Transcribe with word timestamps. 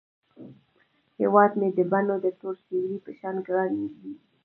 هیواد 1.19 1.51
مې 1.59 1.69
د 1.77 1.79
بڼو 1.91 2.15
د 2.25 2.27
تور 2.39 2.55
سیوري 2.65 2.97
په 3.05 3.11
شان 3.19 3.35
ګران 3.47 3.71
دی 4.01 4.11